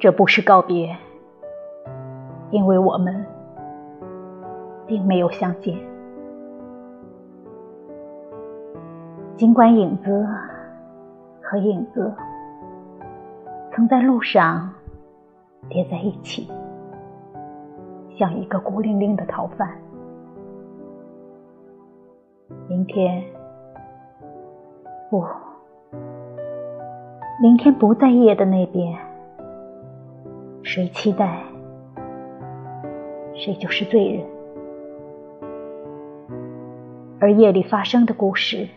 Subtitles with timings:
[0.00, 0.96] 这不是告别，
[2.50, 3.26] 因为我们
[4.86, 5.76] 并没有相见。
[9.36, 10.24] 尽管影子
[11.42, 12.14] 和影子
[13.72, 14.72] 曾在路上
[15.68, 16.48] 叠在一起，
[18.16, 19.68] 像一个孤零零的逃犯。
[22.68, 23.24] 明天，
[25.10, 25.24] 不，
[27.42, 29.07] 明天不在夜的那边。
[30.70, 31.42] 谁期待，
[33.34, 34.26] 谁就是罪人。
[37.18, 38.68] 而夜里发生的故事。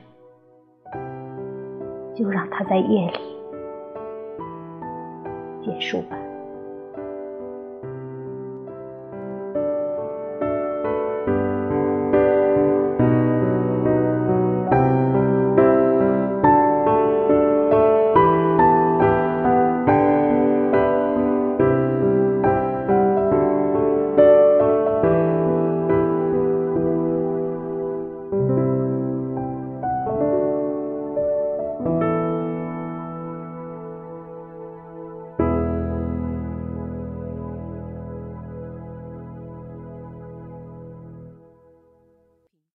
[2.16, 3.20] 就让它在夜里
[5.66, 6.18] 结束吧。